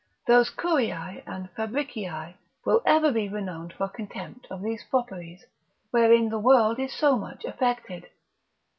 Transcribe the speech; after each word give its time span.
Those 0.25 0.49
Curii 0.49 1.21
and 1.27 1.51
Fabricii 1.53 2.33
will 2.65 2.79
be 2.79 2.89
ever 2.89 3.11
renowned 3.11 3.71
for 3.73 3.87
contempt 3.87 4.47
of 4.49 4.63
these 4.63 4.83
fopperies, 4.83 5.45
wherewith 5.93 6.31
the 6.31 6.39
world 6.39 6.79
is 6.79 6.91
so 6.91 7.15
much 7.15 7.45
affected. 7.45 8.07